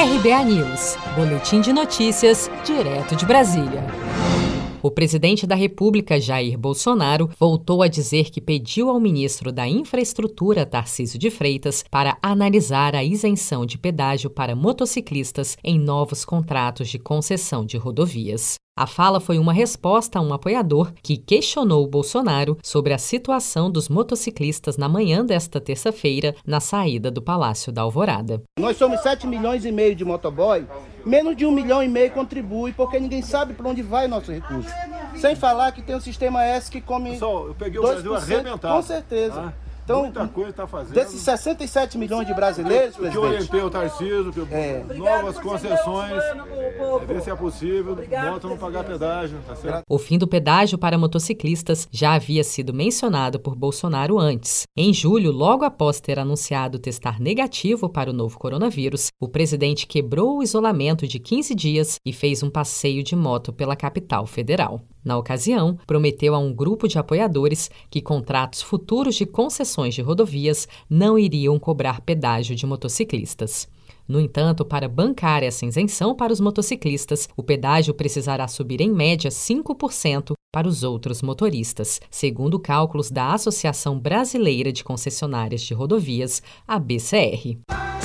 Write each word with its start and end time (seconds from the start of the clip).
RBA 0.00 0.44
News, 0.44 0.96
Boletim 1.14 1.60
de 1.60 1.74
Notícias, 1.74 2.50
direto 2.64 3.14
de 3.14 3.26
Brasília. 3.26 3.84
O 4.82 4.90
presidente 4.90 5.46
da 5.46 5.54
República, 5.54 6.18
Jair 6.18 6.56
Bolsonaro, 6.56 7.28
voltou 7.38 7.82
a 7.82 7.86
dizer 7.86 8.30
que 8.30 8.40
pediu 8.40 8.88
ao 8.88 8.98
ministro 8.98 9.52
da 9.52 9.68
Infraestrutura, 9.68 10.64
Tarcísio 10.64 11.18
de 11.18 11.30
Freitas, 11.30 11.84
para 11.90 12.16
analisar 12.22 12.96
a 12.96 13.04
isenção 13.04 13.66
de 13.66 13.76
pedágio 13.76 14.30
para 14.30 14.56
motociclistas 14.56 15.58
em 15.62 15.78
novos 15.78 16.24
contratos 16.24 16.88
de 16.88 16.98
concessão 16.98 17.66
de 17.66 17.76
rodovias. 17.76 18.59
A 18.76 18.86
fala 18.86 19.20
foi 19.20 19.38
uma 19.38 19.52
resposta 19.52 20.18
a 20.18 20.22
um 20.22 20.32
apoiador 20.32 20.92
que 21.02 21.16
questionou 21.16 21.84
o 21.84 21.88
Bolsonaro 21.88 22.56
sobre 22.62 22.94
a 22.94 22.98
situação 22.98 23.70
dos 23.70 23.88
motociclistas 23.88 24.76
na 24.76 24.88
manhã 24.88 25.24
desta 25.24 25.60
terça-feira, 25.60 26.34
na 26.46 26.60
saída 26.60 27.10
do 27.10 27.20
Palácio 27.20 27.72
da 27.72 27.82
Alvorada. 27.82 28.42
Nós 28.58 28.76
somos 28.76 29.00
7 29.00 29.26
milhões 29.26 29.64
e 29.64 29.72
meio 29.72 29.94
de 29.94 30.04
motoboy, 30.04 30.66
menos 31.04 31.36
de 31.36 31.44
um 31.44 31.50
milhão 31.50 31.82
e 31.82 31.88
meio 31.88 32.10
contribui, 32.12 32.72
porque 32.72 32.98
ninguém 32.98 33.22
sabe 33.22 33.54
para 33.54 33.68
onde 33.68 33.82
vai 33.82 34.06
nosso 34.08 34.30
recurso. 34.32 34.70
Sem 35.16 35.34
falar 35.34 35.72
que 35.72 35.82
tem 35.82 35.96
o 35.96 36.00
sistema 36.00 36.44
S 36.44 36.70
que 36.70 36.80
come. 36.80 37.10
Pessoal, 37.10 37.48
eu 37.48 37.54
peguei 37.54 37.78
o 37.78 37.82
Brasil 37.82 38.14
arrebentado. 38.14 38.76
Com 38.76 38.82
certeza. 38.82 39.34
Tá? 39.34 39.69
Então, 39.90 40.02
Muita 40.02 40.28
coisa 40.28 40.50
está 40.50 40.66
fazendo. 40.66 40.94
Desses 40.94 41.20
67 41.20 41.98
milhões 41.98 42.26
de 42.26 42.34
brasileiros, 42.34 42.96
que 42.96 43.18
orientei 43.18 43.60
o 43.62 43.70
Tarcísio, 43.70 44.32
que 44.32 44.54
É. 44.54 44.84
novas 44.94 45.38
concessões, 45.38 46.12
é, 46.12 47.04
ver 47.06 47.20
se 47.22 47.30
é 47.30 47.34
possível, 47.34 47.96
volta 47.96 48.46
a 48.46 48.50
não 48.50 48.56
pagar 48.56 48.84
pedágio, 48.84 49.38
tá 49.46 49.56
certo? 49.56 49.82
O 49.88 49.98
fim 49.98 50.18
do 50.18 50.26
pedágio 50.28 50.78
para 50.78 50.98
motociclistas 50.98 51.88
já 51.90 52.14
havia 52.14 52.44
sido 52.44 52.72
mencionado 52.72 53.38
por 53.40 53.54
Bolsonaro 53.54 54.18
antes. 54.18 54.64
Em 54.76 54.92
julho, 54.92 55.32
logo 55.32 55.64
após 55.64 56.00
ter 56.00 56.18
anunciado 56.18 56.78
testar 56.78 57.20
negativo 57.20 57.88
para 57.88 58.10
o 58.10 58.14
novo 58.14 58.38
coronavírus, 58.38 59.08
o 59.20 59.28
presidente 59.28 59.86
quebrou 59.86 60.38
o 60.38 60.42
isolamento 60.42 61.06
de 61.06 61.18
15 61.18 61.54
dias 61.54 61.98
e 62.04 62.12
fez 62.12 62.42
um 62.42 62.50
passeio 62.50 63.02
de 63.02 63.16
moto 63.16 63.52
pela 63.52 63.76
capital 63.76 64.26
federal. 64.26 64.80
Na 65.04 65.16
ocasião, 65.16 65.78
prometeu 65.86 66.34
a 66.34 66.38
um 66.38 66.52
grupo 66.52 66.86
de 66.86 66.98
apoiadores 66.98 67.70
que 67.88 68.00
contratos 68.00 68.62
futuros 68.62 69.14
de 69.14 69.26
concessões 69.26 69.94
de 69.94 70.02
rodovias 70.02 70.68
não 70.88 71.18
iriam 71.18 71.58
cobrar 71.58 72.00
pedágio 72.00 72.54
de 72.54 72.66
motociclistas. 72.66 73.68
No 74.06 74.20
entanto, 74.20 74.64
para 74.64 74.88
bancar 74.88 75.42
essa 75.44 75.64
isenção 75.64 76.16
para 76.16 76.32
os 76.32 76.40
motociclistas, 76.40 77.28
o 77.36 77.44
pedágio 77.44 77.94
precisará 77.94 78.48
subir 78.48 78.80
em 78.80 78.90
média 78.90 79.30
5% 79.30 80.32
para 80.52 80.66
os 80.66 80.82
outros 80.82 81.22
motoristas, 81.22 82.00
segundo 82.10 82.58
cálculos 82.58 83.08
da 83.08 83.32
Associação 83.32 83.98
Brasileira 84.00 84.72
de 84.72 84.82
Concessionárias 84.82 85.62
de 85.62 85.74
Rodovias, 85.74 86.42
a 86.66 86.76
BCR. 86.78 87.79